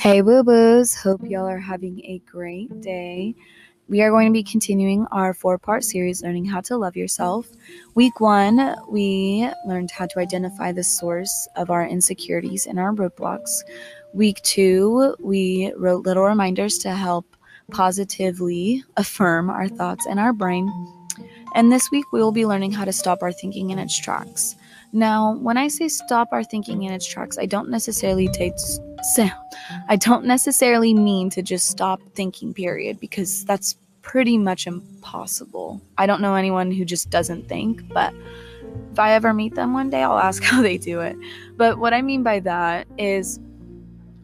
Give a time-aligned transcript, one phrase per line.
[0.00, 0.94] Hey, boo boos.
[0.94, 3.34] Hope y'all are having a great day.
[3.86, 7.46] We are going to be continuing our four part series, Learning How to Love Yourself.
[7.94, 13.50] Week one, we learned how to identify the source of our insecurities and our roadblocks.
[14.14, 17.36] Week two, we wrote little reminders to help
[17.70, 20.66] positively affirm our thoughts and our brain.
[21.54, 24.56] And this week, we will be learning how to stop our thinking in its tracks.
[24.94, 28.56] Now, when I say stop our thinking in its tracks, I don't necessarily take
[29.88, 35.80] I don't necessarily mean to just stop thinking period because that's pretty much impossible.
[35.98, 38.14] I don't know anyone who just doesn't think, but
[38.92, 41.16] if I ever meet them one day, I'll ask how they do it.
[41.56, 43.38] But what I mean by that is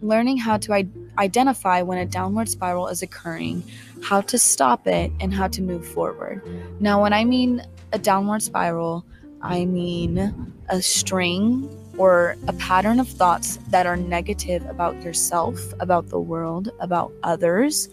[0.01, 3.63] learning how to I- identify when a downward spiral is occurring,
[4.03, 6.43] how to stop it, and how to move forward.
[6.81, 7.63] Now, when I mean
[7.93, 9.05] a downward spiral,
[9.47, 11.69] I mean a string
[11.99, 17.89] or a pattern of thoughts that are negative about yourself, about the world, about others.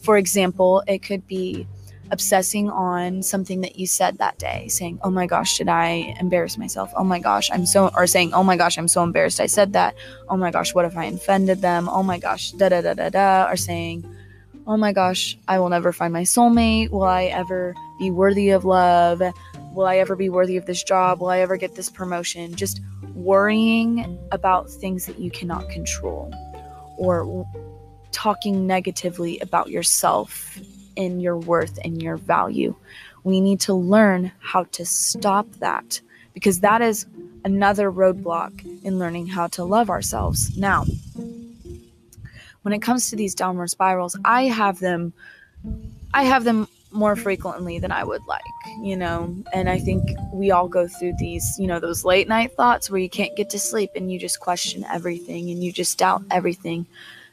[0.00, 1.66] For example, it could be
[2.10, 6.58] obsessing on something that you said that day, saying, Oh my gosh, did I embarrass
[6.58, 6.92] myself?
[6.96, 9.72] Oh my gosh, I'm so, or saying, Oh my gosh, I'm so embarrassed I said
[9.72, 9.94] that.
[10.28, 11.88] Oh my gosh, what if I offended them?
[11.88, 13.50] Oh my gosh, da da da da da.
[13.50, 14.04] Or saying,
[14.66, 16.90] Oh my gosh, I will never find my soulmate.
[16.90, 19.22] Will I ever be worthy of love?
[19.74, 21.20] Will I ever be worthy of this job?
[21.20, 22.54] Will I ever get this promotion?
[22.54, 22.80] Just
[23.14, 26.32] worrying about things that you cannot control
[26.96, 27.46] or
[28.12, 30.58] talking negatively about yourself
[30.96, 32.74] and your worth and your value.
[33.24, 36.00] We need to learn how to stop that
[36.34, 37.06] because that is
[37.44, 40.56] another roadblock in learning how to love ourselves.
[40.56, 40.84] Now,
[42.62, 45.12] when it comes to these downward spirals, I have them
[46.12, 48.42] I have them more frequently than I would like,
[48.80, 49.34] you know.
[49.52, 53.00] And I think we all go through these, you know, those late night thoughts where
[53.00, 56.86] you can't get to sleep and you just question everything and you just doubt everything.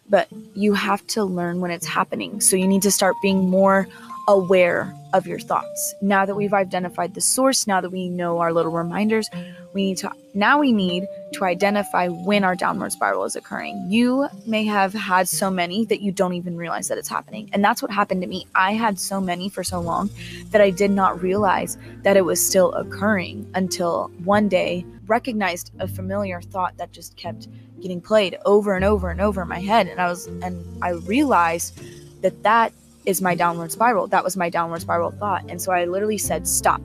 [0.09, 2.42] But you have to learn when it's happening.
[2.42, 3.88] So you need to start being more
[4.31, 5.93] aware of your thoughts.
[6.02, 9.30] Now that we've identified the source, now that we know our little reminders,
[9.73, 13.86] we need to now we need to identify when our downward spiral is occurring.
[13.89, 17.49] You may have had so many that you don't even realize that it's happening.
[17.52, 18.47] And that's what happened to me.
[18.55, 20.09] I had so many for so long
[20.52, 25.87] that I did not realize that it was still occurring until one day recognized a
[25.89, 27.49] familiar thought that just kept
[27.81, 30.92] getting played over and over and over in my head and I was and I
[30.92, 31.81] realized
[32.21, 32.71] that that
[33.06, 34.08] is my downward spiral.
[34.08, 35.45] That was my downward spiral thought.
[35.50, 36.82] And so I literally said, Stop.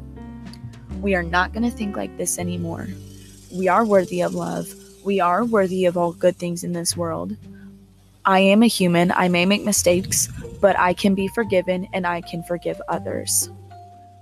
[1.00, 2.88] We are not going to think like this anymore.
[3.52, 4.72] We are worthy of love.
[5.04, 7.36] We are worthy of all good things in this world.
[8.24, 9.12] I am a human.
[9.12, 10.28] I may make mistakes,
[10.60, 13.50] but I can be forgiven and I can forgive others.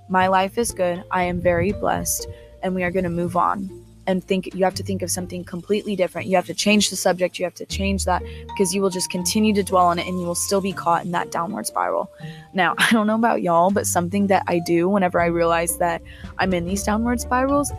[0.09, 1.03] My life is good.
[1.11, 2.27] I am very blessed,
[2.63, 5.45] and we are going to move on and think you have to think of something
[5.45, 6.29] completely different.
[6.29, 9.11] You have to change the subject, you have to change that because you will just
[9.11, 12.11] continue to dwell on it and you will still be caught in that downward spiral.
[12.53, 16.03] Now, I don't know about y'all, but something that I do whenever I realize that
[16.39, 17.73] I'm in these downward spirals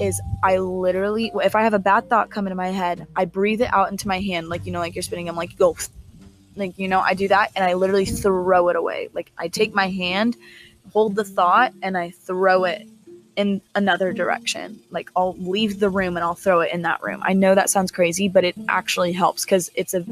[0.00, 3.60] is I literally if I have a bad thought come into my head, I breathe
[3.60, 5.76] it out into my hand like you know like you're spinning I'm like go
[6.56, 9.10] like you know I do that and I literally throw it away.
[9.12, 10.36] Like I take my hand,
[10.92, 12.88] hold the thought and I throw it
[13.40, 14.18] in another mm-hmm.
[14.18, 14.80] direction.
[14.90, 17.20] Like I'll leave the room and I'll throw it in that room.
[17.24, 20.04] I know that sounds crazy, but it actually helps cuz it's a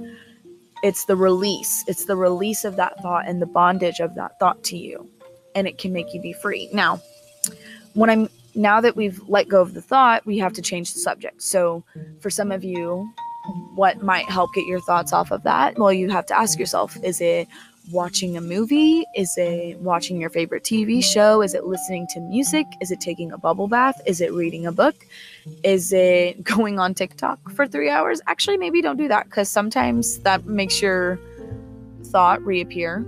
[0.82, 1.84] it's the release.
[1.86, 5.08] It's the release of that thought and the bondage of that thought to you.
[5.54, 6.68] And it can make you be free.
[6.72, 7.00] Now,
[7.94, 11.00] when I'm now that we've let go of the thought, we have to change the
[11.00, 11.42] subject.
[11.42, 11.84] So,
[12.20, 13.08] for some of you,
[13.74, 15.78] what might help get your thoughts off of that?
[15.78, 17.48] Well, you have to ask yourself is it
[17.90, 19.04] watching a movie?
[19.14, 21.42] Is it watching your favorite TV show?
[21.42, 22.66] Is it listening to music?
[22.80, 24.00] Is it taking a bubble bath?
[24.06, 24.94] Is it reading a book?
[25.62, 28.20] Is it going on TikTok for three hours?
[28.26, 31.18] Actually, maybe don't do that because sometimes that makes your
[32.06, 33.04] thought reappear.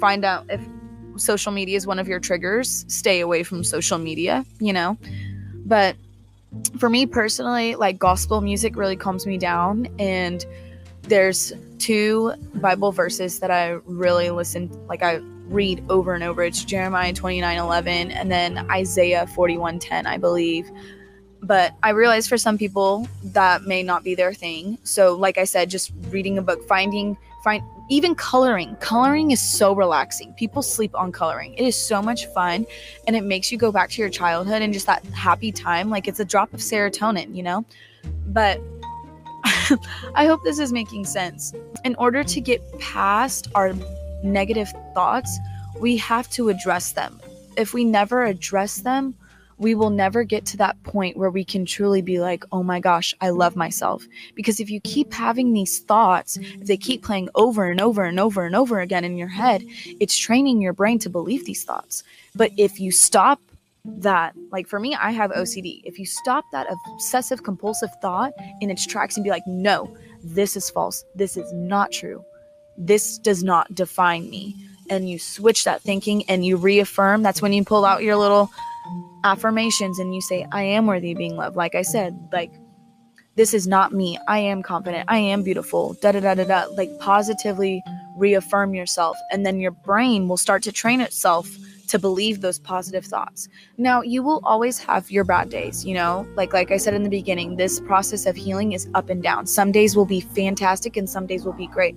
[0.00, 0.60] Find out if
[1.16, 2.84] social media is one of your triggers.
[2.88, 4.98] Stay away from social media, you know?
[5.64, 5.96] But
[6.78, 10.44] for me personally, like gospel music really calms me down and
[11.08, 16.42] there's two Bible verses that I really listen like I read over and over.
[16.42, 20.68] It's Jeremiah 29 11 and then Isaiah 41 10, I believe.
[21.42, 24.78] But I realize for some people that may not be their thing.
[24.82, 28.74] So, like I said, just reading a book, finding, find, even coloring.
[28.76, 30.32] Coloring is so relaxing.
[30.34, 31.54] People sleep on coloring.
[31.54, 32.66] It is so much fun
[33.06, 35.88] and it makes you go back to your childhood and just that happy time.
[35.88, 37.64] Like it's a drop of serotonin, you know?
[38.26, 38.60] But
[40.14, 41.52] I hope this is making sense.
[41.84, 43.72] In order to get past our
[44.22, 45.38] negative thoughts,
[45.80, 47.20] we have to address them.
[47.56, 49.14] If we never address them,
[49.58, 52.78] we will never get to that point where we can truly be like, oh my
[52.78, 54.04] gosh, I love myself.
[54.34, 58.20] Because if you keep having these thoughts, if they keep playing over and over and
[58.20, 59.64] over and over again in your head,
[59.98, 62.04] it's training your brain to believe these thoughts.
[62.34, 63.40] But if you stop
[63.86, 65.80] that, like for me, I have OCD.
[65.84, 70.56] If you stop that obsessive compulsive thought in its tracks and be like, no, this
[70.56, 72.24] is false, this is not true,
[72.76, 74.54] this does not define me.
[74.88, 78.50] And you switch that thinking and you reaffirm, that's when you pull out your little
[79.24, 81.56] affirmations and you say, I am worthy of being loved.
[81.56, 82.52] Like I said, like,
[83.34, 84.18] this is not me.
[84.28, 85.04] I am confident.
[85.08, 85.94] I am beautiful.
[86.00, 86.64] Da da da da da.
[86.74, 87.82] Like, positively
[88.16, 89.16] reaffirm yourself.
[89.30, 91.48] And then your brain will start to train itself
[91.88, 93.48] to believe those positive thoughts.
[93.78, 96.26] Now, you will always have your bad days, you know?
[96.34, 99.46] Like like I said in the beginning, this process of healing is up and down.
[99.46, 101.96] Some days will be fantastic and some days will be great.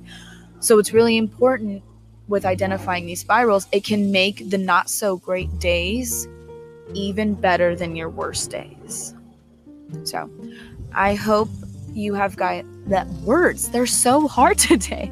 [0.60, 1.84] So it's really important
[2.28, 3.68] with identifying these spirals.
[3.72, 6.28] It can make the not so great days
[6.94, 9.14] even better than your worst days.
[10.04, 10.30] So,
[10.94, 11.50] I hope
[11.94, 13.70] you have got that words.
[13.70, 15.12] They're so hard today.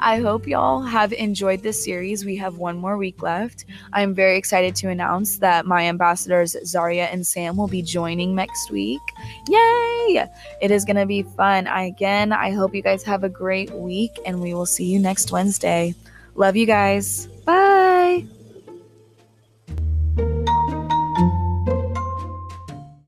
[0.00, 2.24] I hope y'all have enjoyed this series.
[2.24, 3.64] We have one more week left.
[3.92, 8.70] I'm very excited to announce that my ambassadors, Zaria and Sam, will be joining next
[8.70, 9.02] week.
[9.48, 10.26] Yay!
[10.62, 11.66] It is going to be fun.
[11.66, 14.98] I, again, I hope you guys have a great week, and we will see you
[14.98, 15.94] next Wednesday.
[16.34, 17.26] Love you guys.
[17.44, 18.26] Bye.